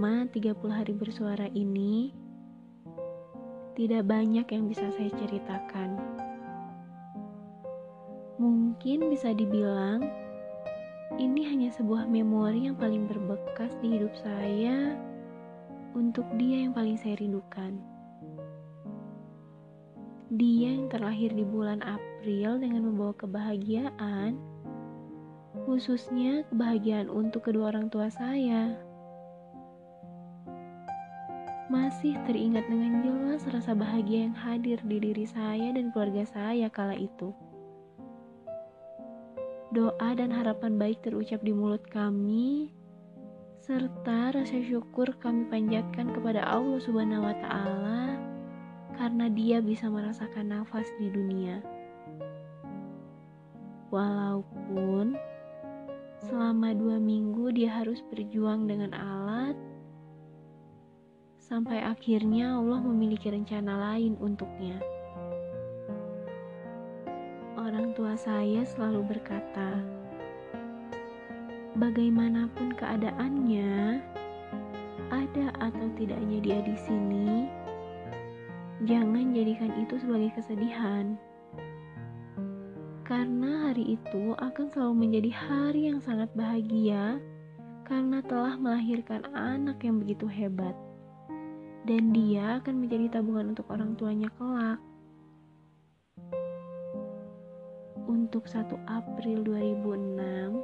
[0.00, 2.14] selama 30 hari bersuara ini,
[3.76, 6.00] tidak banyak yang bisa saya ceritakan.
[8.40, 10.08] Mungkin bisa dibilang,
[11.20, 14.96] ini hanya sebuah memori yang paling berbekas di hidup saya
[15.92, 17.76] untuk dia yang paling saya rindukan.
[20.32, 24.40] Dia yang terlahir di bulan April dengan membawa kebahagiaan,
[25.68, 28.89] khususnya kebahagiaan untuk kedua orang tua saya
[31.70, 36.98] masih teringat dengan jelas rasa bahagia yang hadir di diri saya dan keluarga saya kala
[36.98, 37.30] itu.
[39.70, 42.74] Doa dan harapan baik terucap di mulut kami,
[43.62, 48.18] serta rasa syukur kami panjatkan kepada Allah Subhanahu wa Ta'ala
[48.98, 51.62] karena Dia bisa merasakan nafas di dunia.
[53.94, 55.14] Walaupun
[56.26, 59.54] selama dua minggu dia harus berjuang dengan alat
[61.50, 64.78] sampai akhirnya Allah memiliki rencana lain untuknya.
[67.58, 69.82] Orang tua saya selalu berkata,
[71.74, 73.98] "Bagaimanapun keadaannya,
[75.10, 77.50] ada atau tidaknya dia di sini,
[78.86, 81.18] jangan jadikan itu sebagai kesedihan."
[83.02, 87.18] Karena hari itu akan selalu menjadi hari yang sangat bahagia
[87.90, 90.78] karena telah melahirkan anak yang begitu hebat
[91.88, 94.80] dan dia akan menjadi tabungan untuk orang tuanya kelak.
[98.10, 100.60] Untuk 1 April 2006,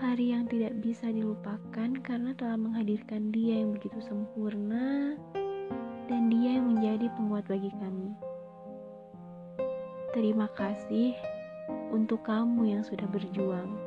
[0.00, 5.14] hari yang tidak bisa dilupakan karena telah menghadirkan dia yang begitu sempurna
[6.08, 8.12] dan dia yang menjadi penguat bagi kami.
[10.14, 11.16] Terima kasih
[11.90, 13.83] untuk kamu yang sudah berjuang.